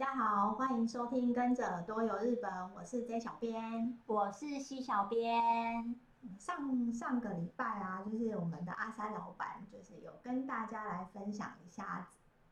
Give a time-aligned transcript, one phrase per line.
[0.00, 5.94] 大家好，欢迎收听《跟着耳朵游日本》，我是 J 小编，我是 C 小编。
[6.38, 12.08] 上上个礼拜啊，就是我们的阿三老板，就是有跟大家来分享一下，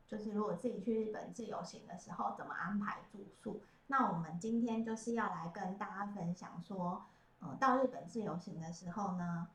[0.07, 3.63] 就是如果自己去日本自由行的时候，怎么安排住宿。
[3.87, 7.03] 那我们今天就是要来跟大家分享说，
[7.41, 9.49] 呃，到日本自由行的时候呢，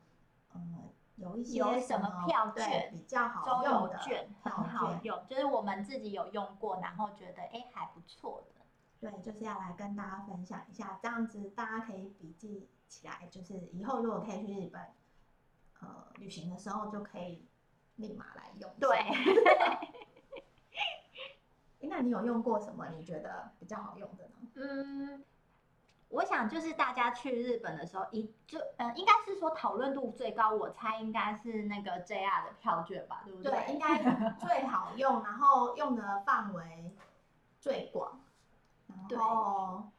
[0.52, 0.90] 嗯、呃。
[1.16, 8.54] 有一些什么，票券比较好用的，券很好用，就是我们自己有用过，然后觉得哎还不错的。
[9.00, 14.82] 对，就是要来跟大家分享一下，这样子大家可以笔记起来，就是以后如果可以去日本，
[15.80, 17.46] 呃，旅行的时候就可以
[17.96, 18.70] 立马来用。
[18.80, 18.98] 对。
[21.86, 24.32] 那你有用过什么你觉得比较好用的呢？
[24.54, 25.24] 嗯。
[26.08, 33.50] 我想就是大家去日本的时候，一就呃，应该是说讨论度最高，我猜应该是那个 JR 的票券吧，对不对？
[33.50, 33.98] 对，应该
[34.38, 36.94] 最好用，然后用的范围
[37.58, 38.20] 最广，
[39.08, 39.90] 然后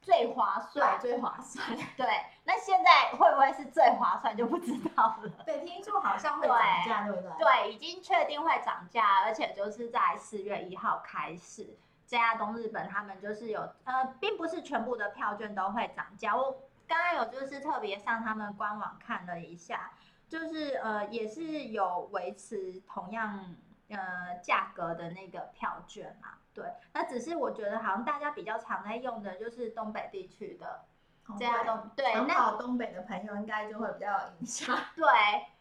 [0.00, 1.76] 最划算，最划算。
[1.96, 2.06] 对，
[2.44, 5.30] 那现在会不会是最划算就不知道了。
[5.44, 7.30] 对，听说好像会涨价，对不对？
[7.38, 11.76] 对，已经确定会涨价，而且就是在四月一号开始。
[12.08, 16.34] JR 东日本他们就是有呃，并不是全部的票券都会涨价。
[16.34, 19.92] 我刚刚有就是特别上他们官网看了一下，
[20.26, 23.54] 就是呃也是有维持同样
[23.90, 26.30] 呃价格的那个票券嘛。
[26.54, 30.86] 对，那只是我觉得好像大家比较常在用的就是东北地区的
[31.26, 34.74] JR 东，对，那跑东北的朋友应该就会比较有印象。
[34.96, 35.04] 对。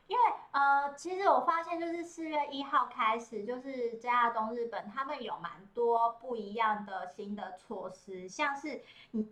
[0.08, 9.28] 因为呃，其实我发现就是四月一号开始，就是 JR 东日本他们有蛮多不一样的新的措施，像是你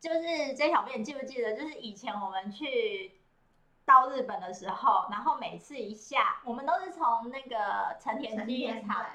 [0.00, 1.54] 就是 J 小编，你记不记得？
[1.54, 3.12] 就是以前我们去
[3.84, 9.06] 到日本的时候，然后每次一下，我们都是从那个成田机场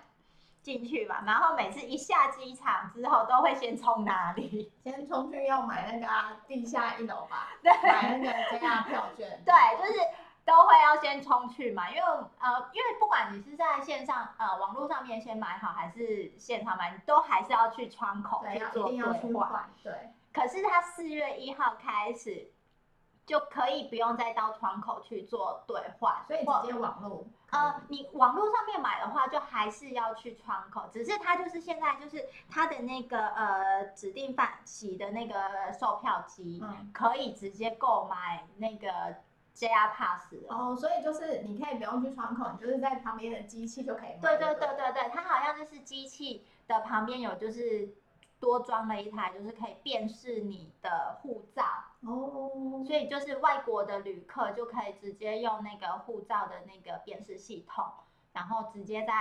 [0.61, 4.71] 进去嘛，然后每次一下机场之后，都会先冲哪里？
[4.85, 9.99] 先冲去要买那个、啊、地下一楼吧，对，买那个 JR 票券，对，就是。
[10.43, 19.69] 都会要先冲去嘛，因为呃，因为不管你是在线上呃网络上面先买好，还是现场买，你都还是要去窗口去做兑换。
[19.83, 20.09] 对。
[20.33, 22.51] 可是它四月一号开始
[23.25, 27.23] 就可以不用再到窗口去做兑换，所以直接网络。
[27.51, 39.15] 呃，你网络上面买的话，就还是要去窗口，只是它就是现在就是它的那个呃指定范期的那个售票机，嗯，可以直接购买那个。
[39.53, 44.19] JR Pass 哦，所以就是你可以不用去窗口，你就是在旁边的机器就可以买。
[44.21, 47.89] 对对对对对，它好像就是机器的旁边有就是
[48.39, 51.63] 多装了一台，就是可以辨识你的护照
[52.01, 57.85] 哦，所以就是外国的旅客就可以直接用那个护照的那个辨识系统，
[58.33, 59.13] 然后直接在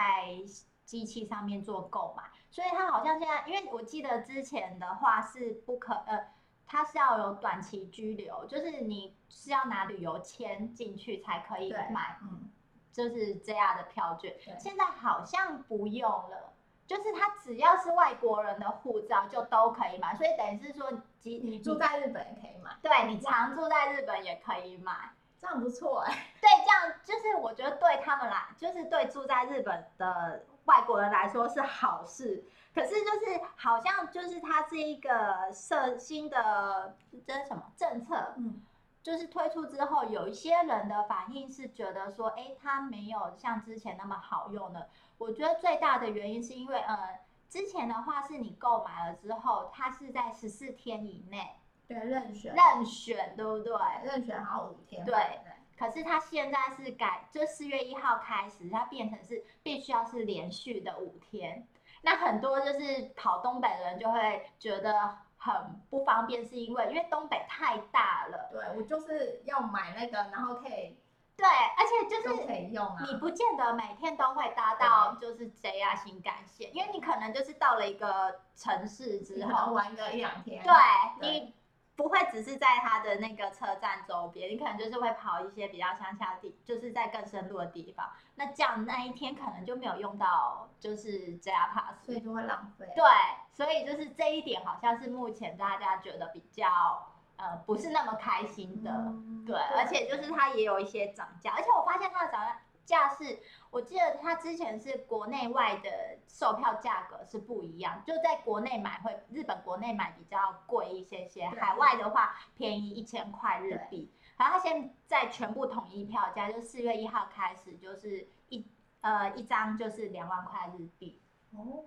[0.84, 2.24] 机器上面做购买。
[2.50, 6.28] 所以它好像现在，因为我记得之前的话是不可呃。
[6.72, 12.48] 它是要有短期居留，就是你是要拿旅游签进去才可以买，嗯，
[12.92, 14.36] 就是这样的票券。
[14.56, 16.52] 现在好像不用了，
[16.86, 20.88] 就是他只要是外国人的护照就都可以买，所以等于是说，
[21.18, 25.10] 即你住在日本也可以买，对，你常住在日本也可以买，
[25.40, 26.18] 这样不错哎、欸。
[26.40, 32.44] 对，这样就是我觉得对他们来，就是对住在日本的外国人来说是好事。
[32.72, 38.62] 可是就是好像就是它这一个设新的这是什么政策，嗯，
[39.02, 44.88] 就是推出之后，有一些人的反应是觉得说，哎，它没有像之前那么好用了。
[45.18, 51.56] 我觉得最大的原因是因为，呃，之前的话是你购买了之后，它是在十四天以内，
[51.88, 53.74] 对，任选，任选，对不对？
[54.04, 55.40] 任选好五天，对。
[55.76, 61.66] 可是它现在是改，就四月一号开始，它变成是必须要是连续的五天。
[62.02, 65.54] 那很多就是跑东北的人就会觉得很
[65.90, 68.48] 不方便，是因为因为东北太大了。
[68.52, 70.98] 对，我就是要买那个，然后可以，
[71.36, 73.04] 对，而且就是可以用啊。
[73.06, 80.62] 你不见得每天都会搭到就是 JR 新干线，因为你可能就是到了一个城市之后玩个一两天。
[80.62, 80.72] 对，
[81.20, 81.54] 对你。
[82.00, 88.10] 不会只是在它的那个车站周边，你可能就是会跑一些比较乡下的地，就是在更深入的地方。
[88.36, 92.86] 那这样那一天可能就没有用到，就是 JR Pass，所以就会浪费。
[92.96, 93.04] 对，
[93.52, 99.78] 所以就是这一点好像是目前大家觉得比较呃不是那么开心的，嗯、对，对。
[99.78, 102.56] 而且就是它也有一些涨价，而且我发现它的涨价。
[102.90, 103.38] 价是，
[103.70, 114.10] 我记得它之前是国内外的售票价格是不一样，就在国内买会，日本国内买比较贵一些些，海外的话便宜一千块日币。
[114.36, 118.66] 然后它现在全部统一票价，就四月一号开始就是一
[119.02, 121.20] 呃一张就是两万块日币。
[121.52, 121.84] 哦，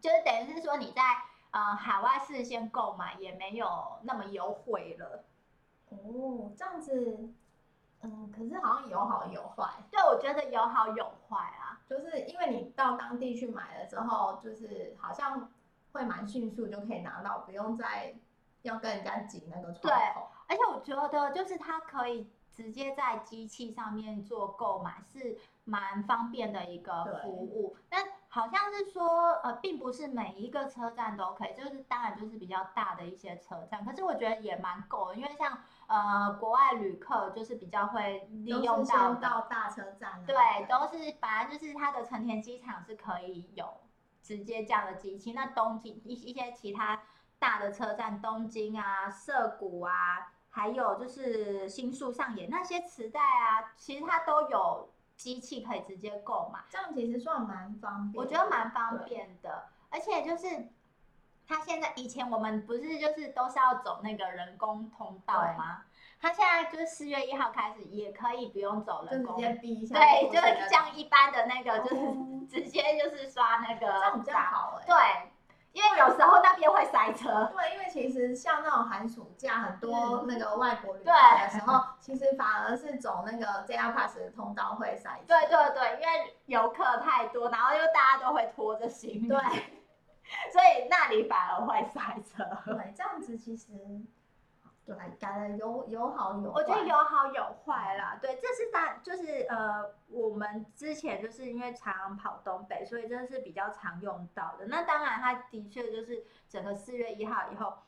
[0.00, 1.02] 就是等于是说你在
[1.50, 5.24] 呃海外事先购买也没有那么优惠了。
[5.90, 7.30] 哦，这样子，
[8.02, 9.68] 嗯，可是好像有好有坏。
[9.90, 15.50] 对，我觉得有好有坏啊，就是因为你到当地去买了之后，就是好像
[15.92, 18.14] 会蛮迅速就可以拿到，不用再
[18.62, 19.88] 要跟人家挤那个窗口。
[19.88, 19.92] 对，
[20.48, 27.76] 而且我觉得就是它可以直接在机器上面做购买，是蛮方便的一个服务。
[27.88, 33.84] 但好像是说，呃，并不是每一个车站都可以，就是当然就是比较大的一些车站。
[33.84, 35.58] 可是我觉得也蛮够的，因为像。
[35.88, 40.36] 呃，国外旅客就是比较会利用到到大车站，对，
[40.68, 43.66] 都是反正就是它的成田机场是可以有
[44.22, 45.32] 直接这样的机器。
[45.32, 47.00] 那东京一一些其他
[47.38, 56.60] 大的车站，东京啊、涩谷啊，还有就是新宿上野那些磁带啊，其实它都有机器可以直接购买。
[56.70, 60.70] 这样其实算蛮方便，我觉得蛮方便的，而且就是。
[61.50, 65.82] 他现在以前我们不是就是都是要走那个人工通道吗？
[66.20, 69.94] 他现在就是四月一号开始也可以不用走人工，直接逼一下。
[69.94, 73.86] 对，就是像一般的那个，就是直接就是刷那个。
[73.86, 74.84] 这样比较好哎。
[74.86, 75.27] 对，
[75.78, 77.48] 因为有时候那边会塞车。
[77.54, 85.26] 对，因为其实像那种寒暑假很多那个外国旅客的时候，其实反而是走那个 JR Pass 的通道会塞车。
[85.28, 89.28] 对对对，因为游客太多，然后又大家都会拖着行李。
[89.28, 89.38] 对。
[90.52, 92.44] 所以那里反而会塞车。
[92.66, 93.72] 对，这样子其实，
[94.88, 96.62] 对，改了有有好有坏。
[96.62, 98.18] 我觉得有好有坏啦。
[98.22, 104.64] 对，这是大，就是呃，我们之前就是因为常常跑东北，所以这是比较常用到的。
[104.68, 107.80] 那当然，它的确就是整个四月一号以后，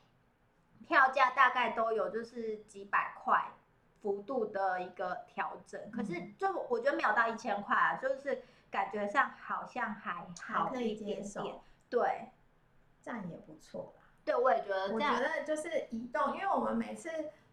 [0.87, 3.51] 票价大概都有就是几百块
[3.99, 5.81] 幅度的一个调整。
[5.85, 11.59] 嗯、可是就我觉得没有到一千块啊，就是感觉上好像还好一点点。
[11.89, 12.29] 对，
[13.01, 14.00] 这样也不错啦。
[14.31, 14.93] 对，我也觉得。
[14.93, 17.09] 我觉得就是移动，因为我们每次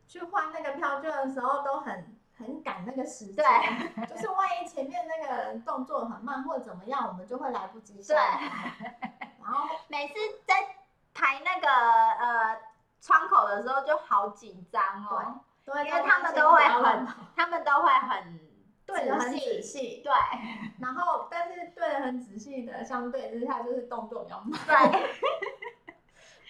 [0.06, 3.36] 去换那个票券的时候都很很赶那个时间。
[3.36, 4.06] 对。
[4.06, 8.02] 就是万一前面那个人动作很慢或者怎么样，我们就会来不及。
[8.02, 8.16] 对。
[8.16, 10.14] 然后 每次
[10.46, 10.54] 在
[11.12, 12.60] 排那个呃
[13.00, 15.40] 窗口的时候就好紧张哦。
[15.64, 15.86] 对。
[15.86, 18.40] 因为他们都会很，他们都会很。
[18.88, 20.10] 对的很仔细，对，
[20.80, 24.98] 然后但是对的很仔细的相对之下就是动作比较慢，对，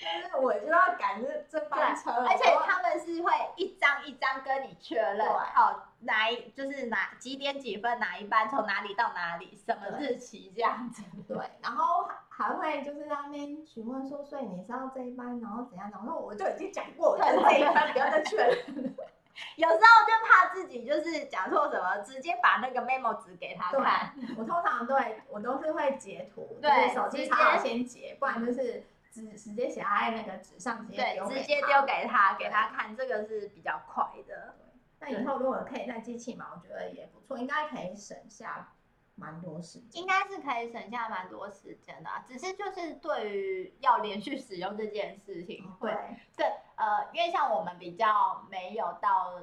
[0.02, 18.94] 但是我就要赶这这班车，而且他们是会一张一张跟你确认，哦，哪一就是哪几点几分哪一班从哪里到哪里，什么日期这样子，对，然后还会就是在那边询问说，所以你是要这一班，然后怎样，然后我就已经讲过，就 是这一班不要再确认。
[19.54, 24.12] 有时候就怕自己就是讲错什么，直接把那个 memo 纸给他看。
[24.36, 28.82] 我通常对我都是会截图，对，手机插好先截，不然就是
[29.18, 34.54] 直直接写在那个纸上，直接丢直接丢给他，给他看，这个是比较快的。
[35.00, 38.72] 那以后如果可以在机器嘛，我觉得也不错，应该可以省下
[39.14, 40.02] 蛮多时间。
[40.02, 45.90] 应该是可以省下蛮多时间的，只是就是对于要连续使用这件事情，会
[46.36, 46.46] 对。
[46.76, 49.40] 呃，因为像我们比较没有到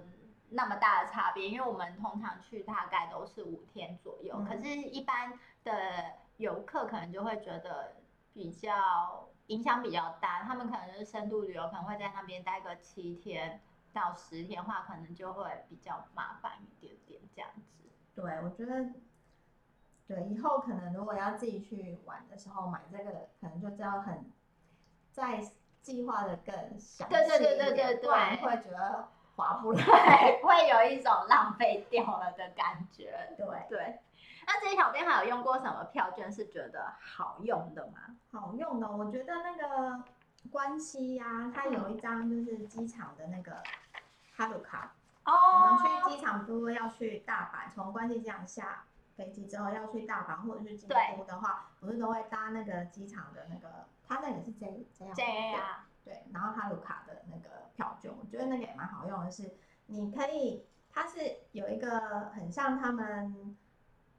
[0.50, 7.96] 那么大的差别，因为我们通常去大概都是五天左右，嗯、可是，一般的游客可能就会觉得
[8.34, 13.62] 比较影响比较大，他们可能就是深度旅游，可能会在那边待个七天
[13.94, 17.90] 到十天的话，可能就会比较麻烦一点点这样子。
[18.16, 18.90] 对，我觉得，
[20.08, 24.26] 对，以后可能如果要自己去玩的时候买这个，可能就知道很
[25.12, 25.42] 在。
[25.86, 33.36] 计划的更详细，对对对对对对，不然会觉得划不 来，会有一种浪费掉了的感觉。
[33.38, 34.00] 对对，
[34.46, 38.16] 那这些小编还有用过什么票券是觉得好用的吗？
[38.32, 40.04] 好用的，我觉得那个
[40.52, 43.64] 关西呀、啊，它有一张就是机场的那个
[44.36, 44.94] 哈鲁卡。
[45.26, 45.34] 哦。
[45.34, 48.84] 我们去机场如果要去大阪，从关西机场下
[49.16, 53.86] 飞机之后要去大阪或者是京都的话，不是都会搭那个机场的那个。
[54.08, 63.58] 它那个是 J 这样，对啊，对，然后哈鲁卡的那个票券，我觉得那个也蛮好用的是，是你可以，它是有一个很像他们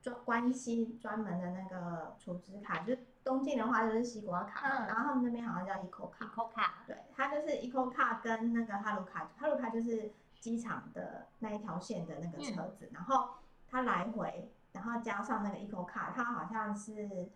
[0.06, 13.30] 专关西专门的那个储值卡，就是东进的话就是西瓜卡，嗯、然后他们那边好像叫 Eco 卡，Eco 卡，对，它就是 Eco 卡跟那个哈鲁卡，哈鲁卡就是机场的那一条线的那个车子，嗯、然后
[13.68, 17.28] 它来回，然后加上那个 Eco 卡，它好像是。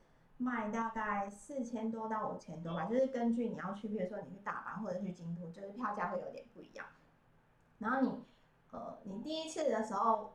[0.43, 6.87] 卖大概四千多到五千多吧，就是根据你要去，比如说你去大阪或者去京都，就是票价会有点不一样。
[7.79, 8.25] 然后你，
[8.71, 10.33] 呃，你第一次的时候，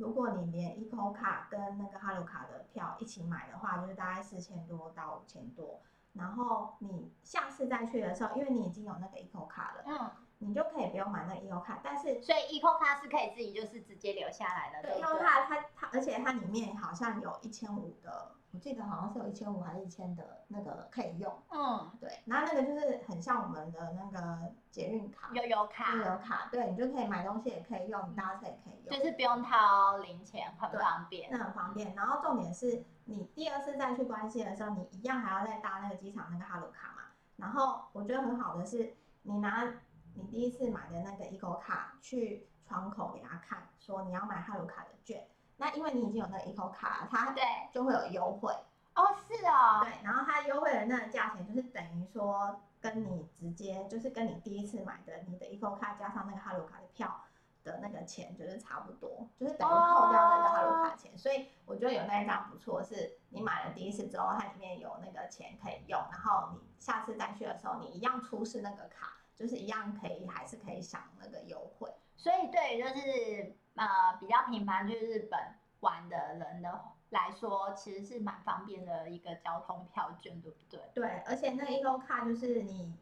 [0.00, 5.80] 如果你连 Eco 卡跟那个哈罗卡的票一起买的话，就是大概四千多到五千多。
[6.14, 11.80] 然后你下次再去的时候，因为你已经有那个 Eco 卡了，嗯，你就可以不用买那个 Eco 卡。
[11.84, 14.88] 但是所以 Eco 卡是可以自己就是直接留下来的。
[14.88, 18.32] 对，Eco 卡它它而且它里面好像有一千五的。
[18.52, 31.94] 我记得好像是有一千五还是一千的那个可以用，嗯，对，然后那个就是很像我们的那个捷运卡，悠游卡，悠游卡，对，你就可以买东西也可以用，搭车也可以用，就是不用掏零钱，很方便，那很方便。
[31.94, 37.02] 然后重点是你第二次再去关西的时候，你一样还要再搭那个机场那个哈鲁卡嘛。
[37.36, 39.72] 然后我觉得很好的是，你拿
[40.14, 45.24] 你第一次买的那个 Eco 卡去窗口给他看，说你要买哈鲁卡的券。
[45.60, 47.42] 那因为你已经有那个 Eco 卡，它对。
[47.70, 48.52] 就会有优惠
[48.94, 57.24] 哦，是哦，对，然后它优惠的那个价钱就是等于说跟你直接就是跟你第一次买的你的 Eco 卡加上那个哈鲁卡的票
[57.62, 73.54] 的那个钱就是差不多，就是等于扣掉那个哈鲁卡钱，哦、所以我觉得有那一张不错，是你买了第一次之后，它里面有那个钱可以用，然后你下次再去的时候，你一样出示那个卡，就是一样可以还是可以享那个优惠，所以对，就是。
[73.80, 75.40] 呃，比较频繁去日本
[75.80, 80.80] 玩的人的来说，其实是蛮方便的一个交通票券，对不对？
[80.92, 82.94] 对，而且那个 Eco 卡就是你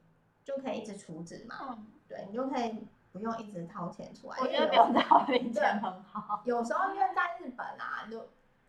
[0.45, 4.37] 就可以一直储值嘛，嗯，对，你就可以不用一直掏钱出来。
[4.41, 6.43] 我觉得不用掏零钱很好。
[6.45, 8.29] 有时候因为在日本啊，就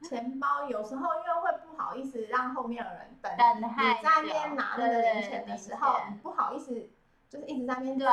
[0.09, 6.89] 钱包有时候因为会不好意思让后面的人等，等你在那边拿那个零钱的时候，不好意思，
[7.29, 8.07] 就是一直在那边对，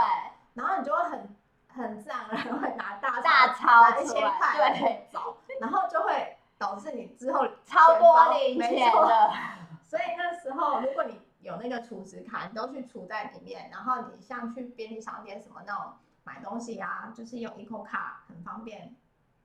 [0.53, 1.35] 然后你就会很。
[1.77, 9.33] 很自然而然会拿大大钞一千块对找，然后就会导致你之后 超多零钱的。
[9.85, 15.93] 所以那时候如果你有那个储值卡，你都去储在里面，然后你像去便利商店什么那种
[16.25, 18.97] 买东西啊，就是用 Eco 卡很方便，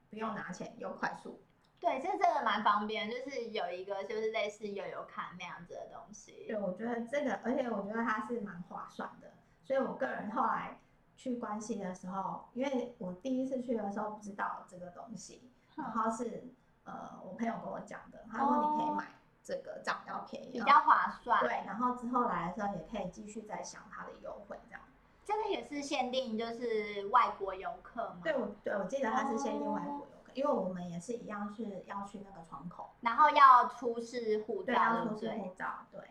[0.10, 1.42] 不用拿钱又快速。
[1.80, 6.46] 对，这真的蛮方便，就是有一个就是类似悠游卡那样子的东西。
[6.48, 9.32] 对，我觉得这个，而且我觉得它是蛮划算的，
[9.64, 10.80] 所以我个人后来。
[11.22, 16.46] 去关西的时候，因为我第一次去的时候不知道这个东西，然后是
[16.84, 19.06] 呃我朋友跟我讲的，他说你可以买
[19.44, 21.40] 这个，这样比较便宜，比较划算。
[21.42, 24.82] 对，然后之后来的时候也可以继续再享它的优惠，这样。
[25.24, 28.22] 这个也是限定就是外国游客吗？
[28.24, 36.02] 对，我对我记得它是限定外国游客，因为我们也是一样是要去那个窗口，然后要出示护照，对，要出示护照，对，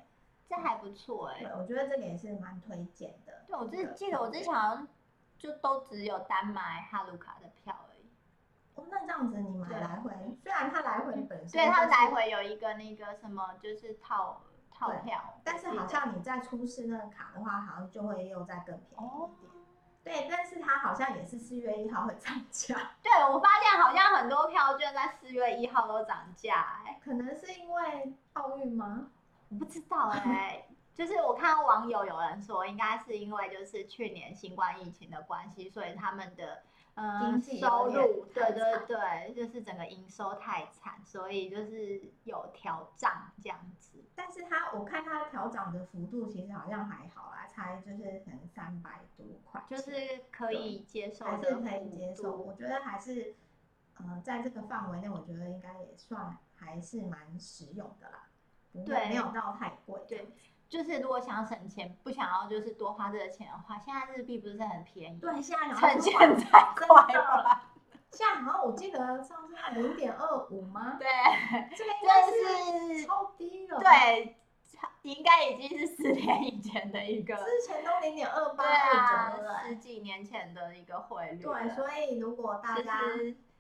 [0.48, 1.40] 这还不错哎。
[1.40, 3.42] 对，我觉得这个也是蛮推荐的。
[3.48, 4.86] 对，我记记得我之前好像。
[5.40, 8.06] 就都只有单买哈鲁卡的票而已。
[8.74, 19.08] 哦，那这样子你买来回，虽然它来回本身、就是，对它来回有一个那个什么，就是套套票，但是好像你再出示那个卡的话，好像就会又再更便宜一点。
[19.08, 19.30] 哦、
[20.04, 22.76] 对，但是它好像也是四月一号会涨价。
[23.02, 29.08] 对，我发现好像很多票券在四月一号都涨价，哎，可能是因为奥运吗？
[29.48, 30.66] 我不知道哎、欸。
[31.00, 43.96] 就是我看到网友有人说，应该是因为就是去年新冠疫情的关系，所以他们的嗯收入，对对对，就是整个营收太惨，所以就是有调涨这样子。
[44.14, 49.90] 但是他我看他调涨的幅度其实好像还好啦，才就是可能三百多块，就是
[50.30, 52.36] 可以接受，还是可以接受。
[52.36, 53.34] 我觉得还是
[53.94, 58.28] 呃在这个范围内，我觉得应该也算还是蛮实用的啦，
[58.70, 59.98] 不会没有到太贵。
[60.06, 60.28] 对。
[60.70, 65.18] 就是如果想要省钱，不想要就是多花这个钱的话，现在日币不是很便宜？
[65.18, 66.44] 对，现在趁现在
[66.76, 67.62] 快了。
[68.12, 70.96] 现在好像我记得上次还零点二五吗？
[70.96, 71.08] 对，
[71.76, 73.80] 这个应该是超低了。
[73.80, 74.36] 对，
[75.02, 77.34] 应该已经是十年以前的一个。
[77.34, 81.42] 之前都零点二八二九十几年前的一个汇率。
[81.42, 83.00] 对，所以如果大家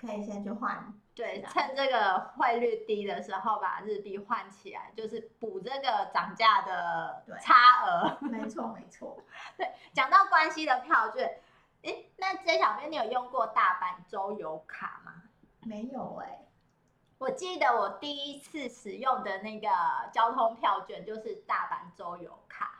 [0.00, 0.94] 可以先去换。
[1.20, 8.16] 对，趁这个汇率低的时候把日币换起来，就是补这个涨价的差额。
[8.22, 9.22] 没错，没错。
[9.58, 11.38] 对，讲到关西的票券，
[11.82, 15.24] 诶，那 J 小编你有用过大阪周游卡吗？
[15.60, 16.48] 没有哎、欸，
[17.18, 19.68] 我记得我第一次使用的那个
[20.10, 22.78] 交通票券就是大阪周游卡，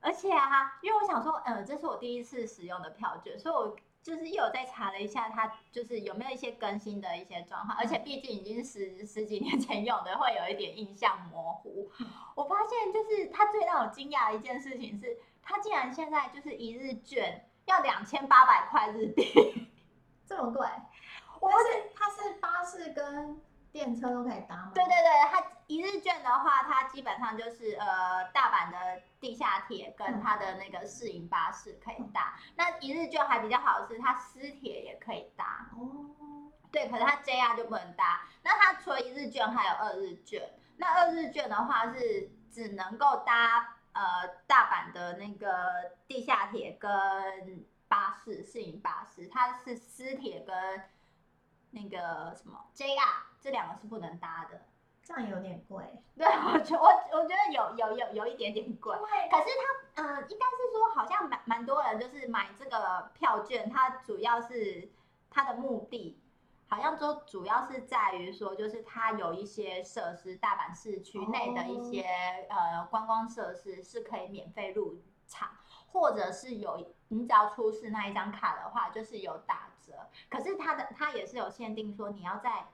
[0.00, 3.76] 而且啊，因为我想说，嗯，这是我第一次使用的票券，所以我。
[4.06, 11.90] 就是又有在查了一下，它就是有没有一些更新的一些状况，而且毕竟已经十十几年前用的，会有一点印象模糊。
[12.36, 19.68] 我发现就是它最让我惊讶的一件事情是，它竟然现在就是一日券要两千八百块日币，
[20.24, 20.64] 这么贵？
[21.40, 23.40] 我不是，它是巴士跟。
[23.72, 24.72] 电车都可以搭吗？
[24.74, 32.38] 对对对，它一日券的话，它基本上就是呃大阪的地下铁跟它的那个市营巴士可以搭。
[32.38, 35.68] 嗯、那一日券还比较好的是，它私铁也可以搭。
[35.76, 36.50] 哦。
[36.70, 38.28] 对，可是它 JR 就不能搭。
[38.42, 40.48] 那它除了一日券，还有二日券。
[40.76, 50.82] 那二日券的话是只能够搭呃大阪的那个地下铁跟巴士，市营巴士，它是私铁跟
[51.70, 54.65] 那个什么 JR 这两个是不能搭的。
[55.06, 55.84] 这样有点贵，
[56.18, 58.92] 对，我觉我我觉得有有有有一点点贵，
[59.30, 59.46] 可是
[59.94, 64.90] 它呃应该是说好像蛮蛮多人就是买这个票券，它主要是
[65.30, 66.18] 它的目的，
[66.66, 72.02] 好像说主要是在于说就是它有一些设施，大阪市区内的一些、
[72.50, 75.50] 哦、呃观光设施是可以免费入场，
[75.92, 79.92] 或者是有你只要出示那一张卡的话，就是有打折，
[80.28, 82.66] 可是它的它也是有限定说你要在。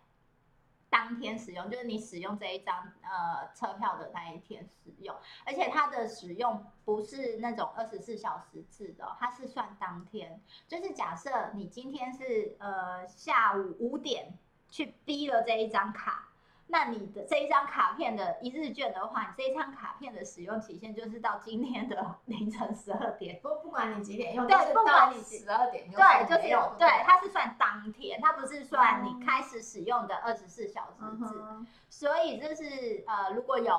[0.92, 10.38] 当天使用就是你使用这一张呃车票的那一天使用，而且它的使用不是那种二十四小时制的，它是算当天。
[10.68, 16.28] 就是假设你今天是呃下午五点去逼了这一张卡。
[16.72, 23.38] 那你的这一张卡片的一日券的话，你这一张卡片的使用期限就是到今天的 凌晨十二点。
[23.42, 31.34] 不不管你几点用，对，不管你十二点用，对，就是有，对，它是算当天，它不是算你开始使用的二十四小时制。
[31.34, 33.78] 嗯、所以就是呃，如果有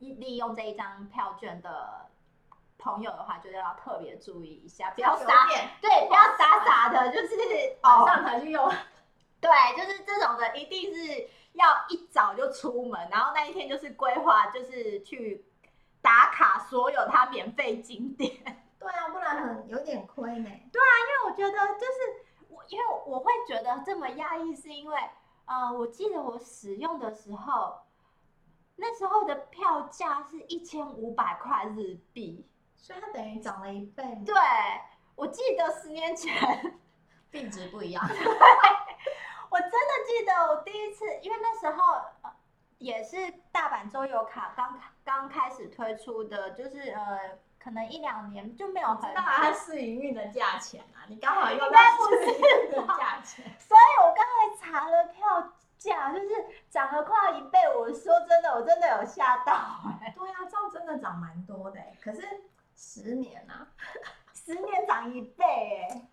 [0.00, 2.06] 利用这一张票券的
[2.76, 5.48] 朋友的话，就要特别注意一下，不要傻，
[5.80, 7.34] 对，不要傻傻的，就是
[7.80, 8.70] 晚上才去用。
[9.40, 11.30] 对，就是这种的，一定是。
[11.56, 15.44] 要一早就出门，然后那一天就是规划，就是去
[16.00, 18.32] 打卡所有它免费景点。
[18.78, 20.50] 对啊，不然很有点亏呢。
[20.72, 24.96] 对啊，因为我觉得就是我，因为我会觉得这么压抑，是因为
[25.46, 27.78] 呃，我记得我使用的时候，
[28.76, 32.46] 那时候的票价是一千五百块日币，
[32.76, 34.04] 所以它等于涨了一倍。
[34.24, 34.34] 对，
[35.14, 36.78] 我记得十年前
[37.30, 38.04] 币值不一样。
[39.50, 42.32] 我真的记得我第一次，因为那时候呃
[42.78, 43.16] 也是
[43.50, 49.10] 大阪周游卡刚刚开始推出的，就是呃可能一两年就没有很。
[49.10, 53.44] 知道它试营运的价钱啊，你刚好用到试营运的价钱。
[53.58, 56.28] 所以我刚才查了票价，就是
[56.70, 57.58] 涨了快一倍。
[57.76, 59.52] 我说真的，我真的有吓到
[60.00, 60.14] 哎、欸。
[60.16, 62.22] 对啊，这样真的涨蛮多的、欸、可是
[62.76, 63.66] 十年啊，
[64.34, 66.08] 十年涨一倍哎、欸。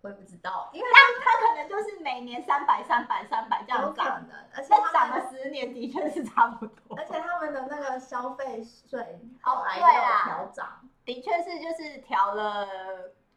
[0.00, 6.96] 我也不知道，因为它它可能就是每年三百、三百、三百这样涨的，而且涨了十年的确是差不多。
[6.96, 9.00] 而且他们的那个消费税
[9.44, 12.66] 哦，对啊，调涨，的确是就是调了，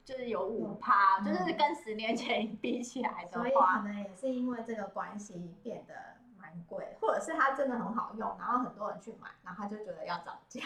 [0.04, 5.94] 就是有五趴，嗯、就是跟十年前比起来的话，所以可能也是因为这个关系变得
[6.40, 10.62] 蛮贵，或者是它真的很好用，然后很多人去买，然后他就觉得要涨价。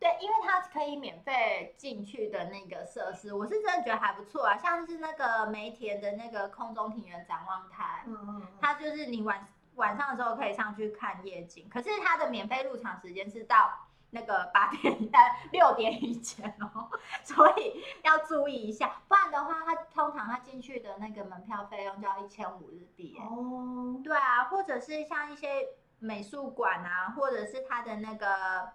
[0.00, 4.56] 对，因为它可以免费进去的那个设施，我是真的觉得还不错啊。
[4.56, 13.70] 像是那个梅田的那个空中庭园展望台，嗯嗯，它就是你晚晚上的时候可以上去看夜景，可是它的免费入场时间是到
[14.08, 15.20] 那个八点呃
[15.52, 16.88] 六点以前哦，
[17.22, 24.00] 所以要注意一下，不然的话，它通常它进去的那个门票费用就要一千五日币哦。
[24.02, 28.72] 对啊，或者是像一些美术馆啊，或者是它的那个。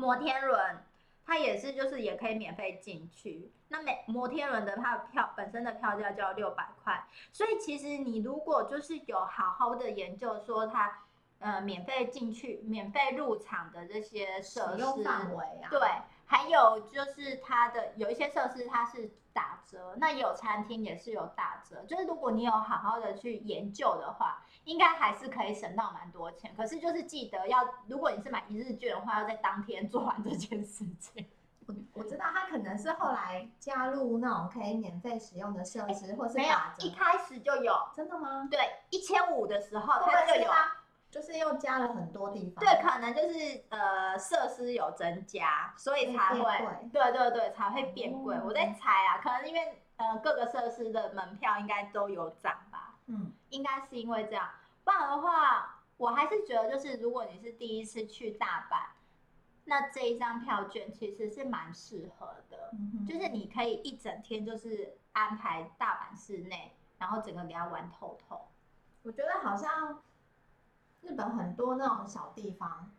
[0.00, 0.84] 摩天轮，
[1.26, 3.50] 它也是，就是也可以免费进去。
[3.66, 11.00] 那每摩天轮的它的票本身的票价就要六百块，所以其实你如果就是有好好的研究说它，
[11.40, 15.80] 呃，免费进去、免费入场的这些设施范围啊，对，
[16.26, 24.44] 还有就是它的有一些设施它是打折，那也有餐厅也是有打折，就是如果你有好好的去研究的话。
[24.68, 31.26] 应该还是可以省到蛮多钱，可是就是记得要，如果你是买一日券的话，要在当天做完这件事情。
[31.66, 37.74] 我我知道他可能是后来加入那种可以免费使用的设施，欸、或是没有，一开始就有。
[37.96, 38.46] 真的吗？
[38.50, 38.58] 对，
[38.90, 40.50] 一千五的时候它就有，
[41.10, 42.62] 就是又加了很多地方。
[42.62, 48.36] 对，可能就是呃设施有增加，所以才会，对对对，才会变贵。
[48.36, 52.96] 嗯、我在猜啊，可能因为呃各个设施的门票应该都有涨吧。
[53.06, 54.48] 嗯，应该是因为这样。
[54.84, 58.88] 不然的话，我还是觉得，就是如果你是第一次去大阪，
[59.64, 62.70] 那这一张票券其实是蛮适合的。
[62.72, 68.48] 嗯、哼就是你可以一整天就是安排大阪市内，然后整个给它玩透透。
[69.02, 70.02] 我觉得好像
[71.02, 72.90] 日本很多那种小地方，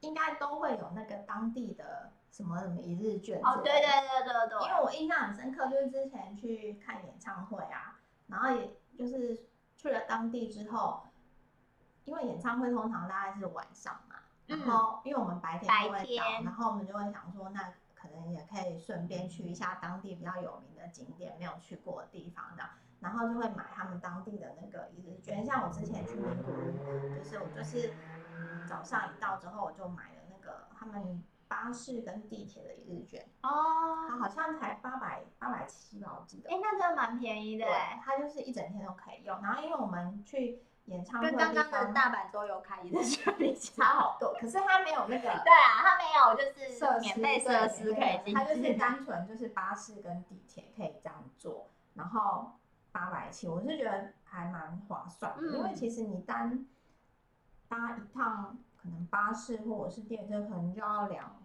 [0.00, 3.40] 应该都会有那个当地的什么什么一日券。
[3.42, 4.68] 哦，对对对对对。
[4.68, 9.36] 因为我印象很深刻，就是之前去看演唱会啊，然后也就是
[9.84, 11.02] 去了当地之后。
[12.06, 14.16] 因为演唱会通常大概是晚上嘛，
[14.46, 22.62] 然后因为我们白天不会到，然后我们就会想说，那可能也可以顺便去一下当地比较有名的景点，没有去过的地方的。
[23.00, 25.42] 然后就会买他们当地的那个一日券。
[25.46, 27.94] 像我之前去名古屋，就是我就是
[28.68, 33.24] 早上一到之后，我就买了那个他们巴士跟地铁的一日券。
[33.42, 36.50] 哦，它好像才八百八百七吧，我记得。
[36.50, 37.64] 哎，那真的蛮便宜的。
[37.66, 39.40] 哎，它就是一整天都可以用。
[39.42, 40.62] 然后因为我们去。
[40.86, 43.18] 演唱会跟刚刚的大阪周游卡也是
[43.58, 45.22] 差 好多，可是它没有那个。
[45.42, 52.52] 对啊，它没有就是免费设施可以进去，它就是单纯就是巴士跟地铁可以这样做，然后
[52.92, 56.66] 八百七，我是觉得还蛮划算的，嗯、因为其实你单
[57.66, 61.42] 搭一趟可能巴士或者是电车，可能就要两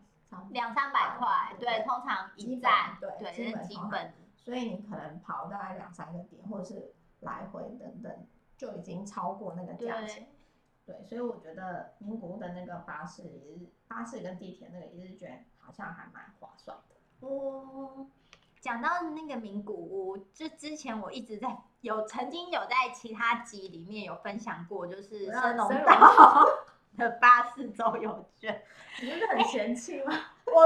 [0.52, 8.28] 两三百块，对，通常一站对对，基本基本，所以你可能跑大概两三个点，或者是来回等等。
[8.60, 10.28] 就已经超过那个价钱，
[10.86, 17.26] 对，所以我觉得名古屋的那个巴士一日巴士跟地铁那个一日券好像还蛮划算的。
[17.26, 18.06] 哦，
[18.60, 26.46] 讲到那个名古屋，就之前我一直在有曾经有在其他集里面有分享过，就是神农道
[27.00, 28.64] 的巴士周游券，
[29.02, 30.14] 你真的很嫌弃吗？
[30.46, 30.62] 我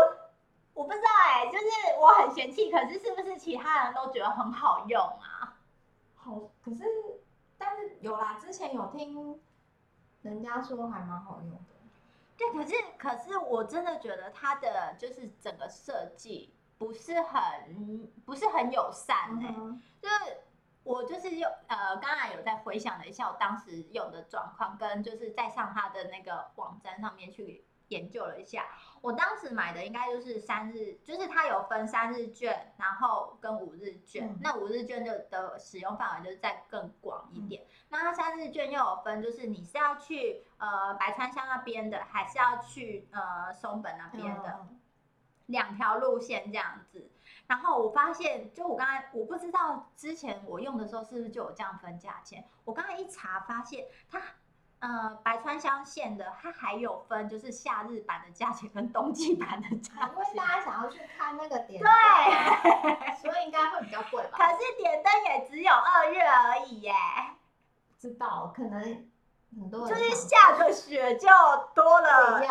[0.74, 1.66] 我不知道哎、欸，就是
[2.02, 5.56] 我很嫌弃，可是是不是其他人都觉得很好用啊？
[6.16, 6.84] 好，可是。
[7.66, 9.40] 但是有啦，之前有听
[10.22, 11.74] 人家说还蛮好用的。
[12.36, 20.42] 对，可是可是我真的觉得它的就是整个设计不是很不是很友善哎、欸，嗯、哼就是
[20.84, 27.66] 我就是用呃，刚才有在回想了一下我当时用的状况，跟就是在上他的那个网站上面去。
[27.90, 28.66] 研究了一下，
[29.02, 34.28] 我当时买的应该就是三日，就是它有分三日券，然后跟五日券。
[34.28, 37.62] 嗯、那五日券就的使用范围就是再更广一点。
[37.62, 44.66] 嗯、那它三日券又有分，就是你是要去呃白川乡那边的，还是要去呃松本那边的，
[45.48, 47.12] 两条、嗯、路线这样子。
[47.48, 52.44] 然后我发现，就我刚才我不知道之前我用的时候是不是就有这样分价钱。
[52.66, 54.22] 我刚才一查发现它。
[54.80, 60.10] 呃，白川乡线的它还有分，就是夏日版的价钱跟冬季版的价钱。
[60.10, 64.38] 因为大家想要去看那个 点灯，对， 所以应该会比较贵吧？
[64.38, 66.94] 可是点灯也只有二月而已耶。
[67.98, 69.08] 知道，可能
[69.56, 71.30] 很多就是下个雪就
[71.74, 72.42] 多了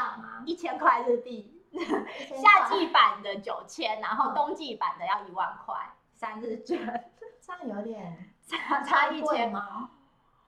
[0.46, 1.51] 一千块日币。
[2.40, 5.74] 夏季版的九千，然后冬季版的要一万块，
[6.14, 9.90] 三日券，这样有点差差一千吗？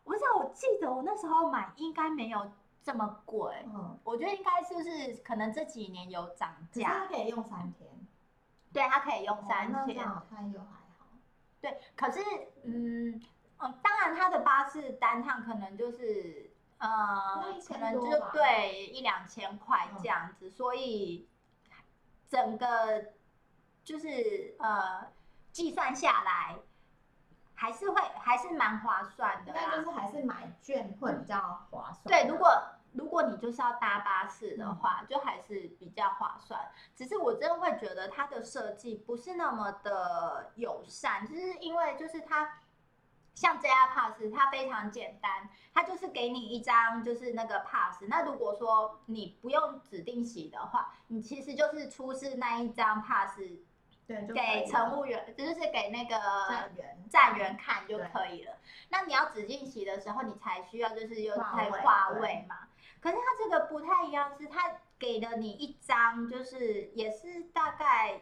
[0.05, 3.55] 我不知道，我记得我那时候买应该没有这么贵。
[3.65, 6.89] 嗯，我觉得应该是不是可能这几年有涨价？
[6.91, 7.89] 它可以用三天。
[8.73, 10.07] 对，它可以用三天。
[10.07, 10.67] 好看又还
[10.99, 11.07] 好。
[11.61, 12.21] 对，可是
[12.65, 13.19] 嗯
[13.59, 16.51] 嗯，当然它的巴士单趟可能就是
[16.87, 21.29] 呃，可能就对一两千块这样子，嗯、所以
[22.29, 23.13] 整个
[23.83, 25.07] 就是呃
[25.53, 26.57] 计算下来。
[27.57, 32.03] 还是会还是蛮划算的，但就是还是买券会比较划算。
[32.05, 32.51] 对，如果
[32.93, 36.61] 如果你就是要搭巴士的话，嗯、就还是比较划算。
[36.97, 42.59] 只是我真的会觉得它的设计不是那么的友善，就是因为就是它
[43.35, 48.03] 像 JR Pass，它非常简单，它就是给你一张就是那个 pass。
[48.09, 53.39] 那如果说你不用指定席的话，你其实就是出示那一张 pass。
[54.07, 56.15] 对，给乘务员，就是给那个
[56.47, 58.53] 站员站员看就可以了。
[58.91, 62.69] 那你要指定席的时候，你才需要就是又在划位嘛。
[63.01, 68.21] 可是它这个不太一样，是它给了你一张，就是也是大概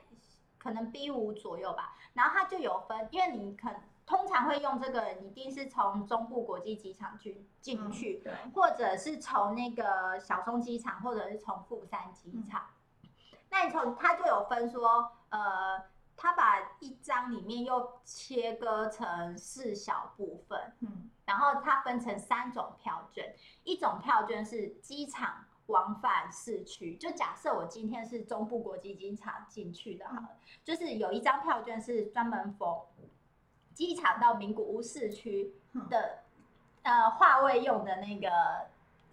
[0.57, 1.97] 可能 B 五左右吧。
[2.15, 3.69] 然后它就有分，因为你可
[4.13, 12.61] 通常会用这个，你一定是从中部国际机场去进去，嗯、或者是从那个小松机场，或者是从富山机场。
[12.61, 13.09] 嗯
[13.49, 15.83] 那你从它就有分说，呃，
[16.15, 30.31] 它把一张里面又切割成四小部分，嗯，然后它分成三种票券，一种票券是机场往返市区，就假设我今天是中部国际机场进去的，好了，
[30.65, 32.87] 就是有一张票券是专门 for
[33.75, 35.53] 机场到名古屋市区
[35.89, 36.19] 的，
[36.83, 38.29] 呃，话位用的那个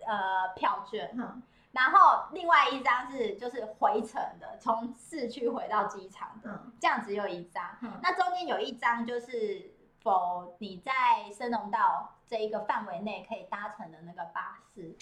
[0.06, 1.42] 呃票券，嗯。
[1.72, 7.64] 然后另外一张是就是回程的，从市区回到机场的，嗯、这样只有一张。
[7.82, 14.98] 嗯、那中间有一张就是否你在深农道这一个范围内可以搭乘的那个巴士。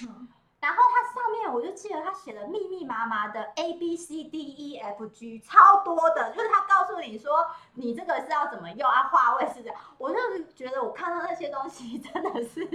[0.59, 9.77] 嗯、然后它上面我就记得它写了密密麻麻的 A B C D E F G 超多的，就是它告诉你说你这个是要怎么用啊，话位是这样。
[9.97, 12.65] 我就是觉得我看到那些东西真的是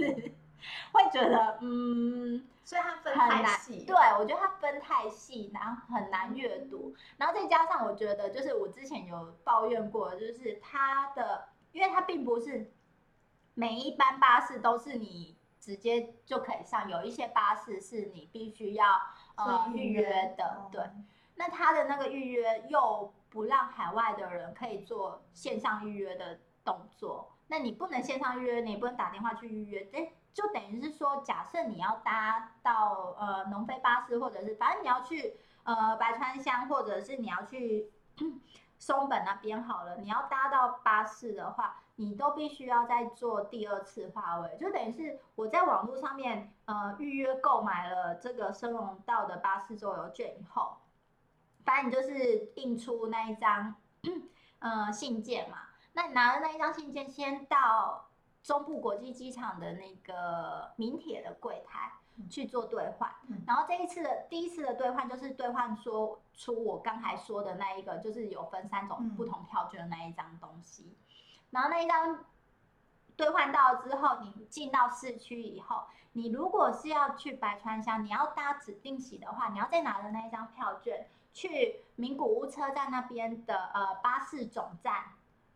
[0.91, 2.47] 会觉得嗯。
[2.65, 12.71] 所以它分太细，对，我觉得它分太细，然后很难阅读，然后再加上我觉得就是我之前有抱怨过，就是它的因为它并不是
[13.53, 18.85] 每一班巴士都是你直接就可以上，有一些巴士是你必须要
[19.37, 20.83] 呃预约的，嗯、对。
[21.35, 37.89] 那他的那个预约又不让海外的人可以做线上预约的动作，那你不能线上预约，你也不能打电话去预约，诶，就等于是说，假设你要搭到呃农飞巴士，或者是反正你要去呃白川乡，或者是你要去
[38.77, 50.77] 松本那边好了，你要搭到巴士的话，你都必须要再做第二次化位，就等于是我在网络上面呃预约购买了这个升龙道的巴士周游券以后。
[51.65, 53.73] 反正你就是印出那一张，
[54.59, 55.59] 呃，信件嘛。
[55.93, 58.09] 那你拿着那一张信件，先到
[58.41, 61.93] 中部国际机场的那个名铁的柜台
[62.29, 63.09] 去做兑换。
[63.47, 70.97] 然后这一次的第一次的兑换，就是兑换说出我刚才说的那一个，就是有分三种不同票券的那一张东西。
[71.53, 72.25] 然后那一张
[73.15, 81.07] 兑换到之后，你进到市区以后，你如果是要去白川乡，你要搭指定席的话，你要再拿着那一张票券。
[81.35, 85.05] 去名古屋车站那边的呃巴士总站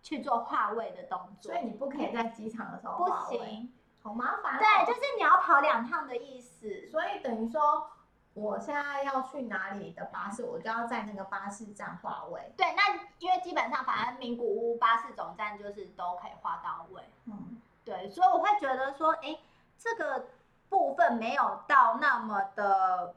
[0.01, 4.57] 去做划位的动作，所以你不可以在机场的时候不行，好麻烦。
[4.57, 6.87] 对，就是你要跑两趟的意思。
[6.89, 7.91] 所以等于说，
[8.39, 12.53] 我现在要去哪里的巴士，我就要在那个巴士站划位。
[12.55, 17.01] 对，那因为基本上反正名古屋巴士总站就是都可以划到位。
[17.25, 19.37] 嗯，对，所以我会觉得说，哎，
[19.77, 20.27] 这个
[20.69, 23.15] 部分没有到那么的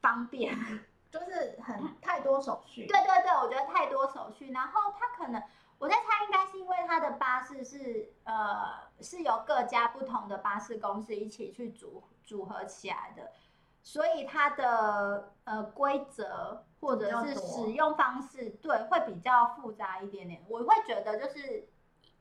[0.00, 0.56] 方便。
[1.10, 4.52] 就是很太多手续，对对对，我觉得太多手续。
[4.52, 5.42] 然后他可能，
[5.76, 13.32] 我在猜，应该是因为他的巴士是呃是由各家不同的巴士公司一起去组组合起来的，
[13.82, 20.44] 所以它的呃规则或者是使用方式，对，会比较复杂一点点。
[20.48, 21.68] 我会觉得，就是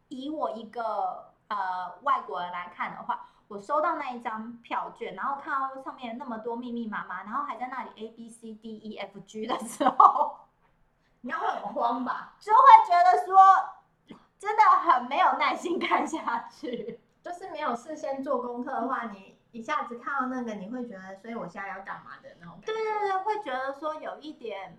[0.07, 3.25] 以我一个呃外国人来看的话。
[3.49, 10.37] 我收到那一张票券，然后看到上面那么多密密麻麻，然后还在那里 A B C D E F G 的时候，
[11.21, 12.35] 你要会很慌吧？
[12.39, 13.35] 就会觉得说，
[14.37, 16.99] 真的很没有耐心看下去。
[17.23, 22.73] 就是没有事先做功课的话，你一下子看到那个，你会觉得，所以我现在要干嘛的那种感觉。
[22.73, 24.77] 对对对，会觉得说有一点。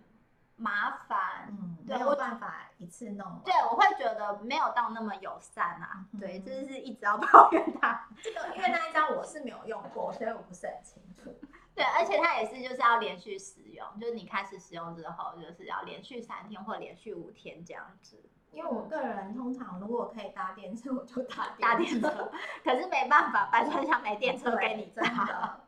[0.63, 3.41] 麻烦，嗯，没有办法一次弄。
[3.47, 6.05] 对，我会觉得没有到那么友善啊。
[6.13, 8.07] 嗯、对，就是一直要抱怨他。
[8.23, 11.35] 这个因为那一张我是没有用过，所以我不是很清楚。
[11.75, 18.23] 对，而且它也是就是要连续使用，就是你开始使用之后，就是要连续三天或连续五天这样子。
[18.53, 22.31] 因为我个人通常如果可以搭电车， 我就搭搭电车。
[22.65, 25.61] 可是没办法，白川乡没电车给你搭。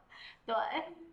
[0.45, 0.55] 对。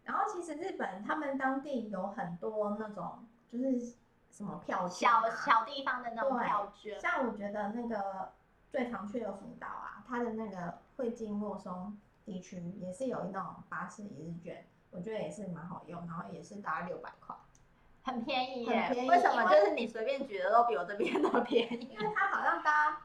[0.04, 3.26] 然后其实日本他们当地有很多那种。
[3.52, 3.96] 就是
[4.30, 7.00] 什么票券、啊，小小地方的那种票券。
[7.00, 8.32] 像我觉得那个
[8.70, 17.36] 最常去的福岛啊，它的那个会津若松地区也是有那种巴士一日券，我觉得也是蛮好用，然后也是大概六百块，
[18.10, 19.06] 很便宜耶。
[19.08, 19.44] 为什么？
[19.50, 21.90] 就是你随便举的都比我这边都便宜。
[21.92, 23.02] 因为它好像搭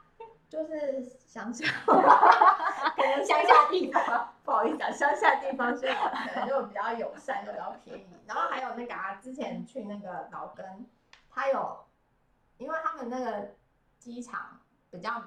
[0.49, 8.07] 就是乡下， 可能乡下地方， 不好意思啊，乡下地方所以可能就比较友善，就比较便宜。
[8.27, 10.87] 然后还有那个啊，之前去那个老根，
[11.31, 11.85] 他有，
[12.59, 13.55] 因为他们那个
[13.99, 15.23] 机场比较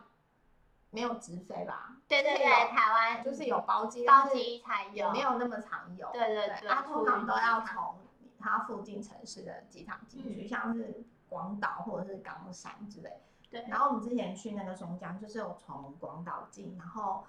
[0.92, 1.92] 没有直飞吧？
[2.08, 6.10] 对对对，台湾就是有包机，包机才有，没有那么常有。
[6.14, 7.96] 对对对，他通常都要从
[8.40, 13.22] 他附近城市的机场进去，像是广岛或者是冈山之类。
[13.50, 13.66] 对。
[13.68, 17.26] 然后我们之前去那个松江，就是有从广岛进，然后。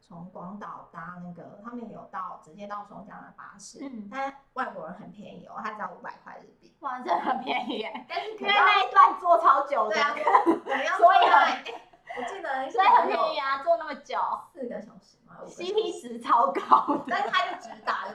[0.00, 8.06] 从广岛搭那个，他们有到直接到松江的巴士，嗯，但外国人很便宜哦，他只要五百块日币，哇，真的很便宜耶！
[8.08, 9.96] 但是因为那一段坐超久的，
[10.96, 11.74] 所以很，
[12.16, 14.18] 我记得所以很便宜啊，坐那么久，
[14.50, 18.08] 四个小时嘛，CP 值超高，但是他就直达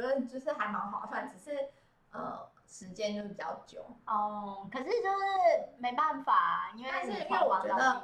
[0.00, 1.68] 觉得就是还蛮划算，只是
[2.12, 2.46] 呃。
[2.70, 8.02] 时间就比较久哦，可是就是没办法，因为是因为我觉得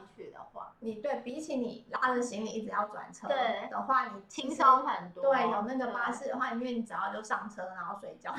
[0.80, 5.22] 你对比起你拉着行李一直要转车的话，你轻松很多。
[5.24, 8.34] 对，有那个巴士的话，因为你只要就上车然后睡觉。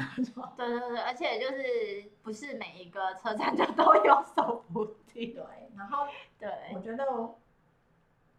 [0.57, 5.27] 对对对，而且就是不是每一个车站就都有手扶梯。
[5.37, 5.43] 对，
[5.77, 6.07] 然后
[6.39, 7.05] 对，我觉得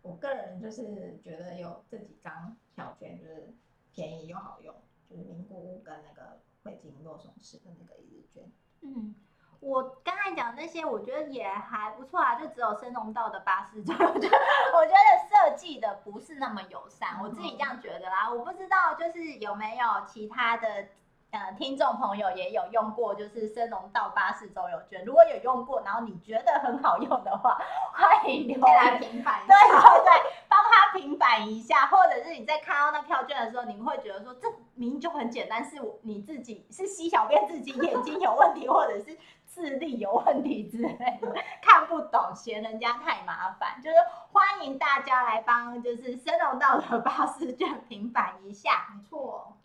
[0.03, 3.55] 我个人就是觉得有这几张票券就是
[3.93, 4.75] 便宜又好用，
[5.09, 6.40] 就是名古屋跟那个。
[6.62, 8.42] 北京洛松市的那个一日券，
[8.81, 9.14] 嗯，
[9.61, 14.37] 我刚才讲那些，我觉得也还不错啊，就只有深龙道的巴士， 我觉得
[14.75, 20.88] 我觉得设计的不是那么友善，我自己这样觉得啦，我不知道就是有没有其他的
[21.37, 25.05] 呃听众朋友也有用过，就是升龙到巴士周游券。
[25.05, 27.59] 如果有用过，然后你觉得很好用的话，
[27.92, 29.55] 欢迎留来平反一下。
[29.55, 39.18] 对对对，帮他平反一下，或者是你在看到那票券的时候，你会觉得说这明明就很简单，是你自己是吸小便自己眼睛有问题，或者是。
[39.49, 43.96] 智力有问题之类的，看不懂，嫌人家太麻烦，就是
[44.31, 48.88] 欢迎大家来帮，就是森农到的巴士券平反一下。
[48.94, 49.56] 没错。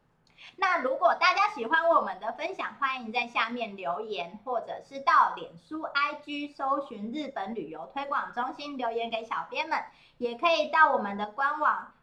[0.61, 9.83] 那如果大家喜欢我们的分享，欢迎在下面留言，或者是到脸书、IG 搜寻日本旅游推广中心留言给小编们，
[10.19, 11.93] 也可以到我们的官网，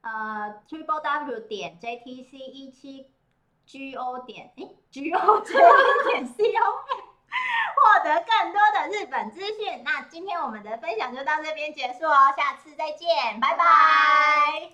[0.00, 3.10] 呃，triple w 点 jtc 一七
[3.94, 5.40] go 点诶 go
[6.08, 6.34] 点 co。
[7.74, 14.72] 获得更多的日本资讯，那今天我们的分享就到这边结束哦，下次再见，拜拜。